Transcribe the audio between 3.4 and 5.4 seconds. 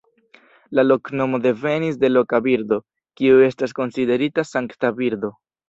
estas konsiderita sankta birdo.